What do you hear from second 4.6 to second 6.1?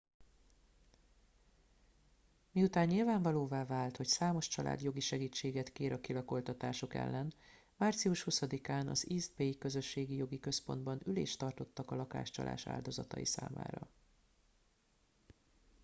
jogi segítséget kér a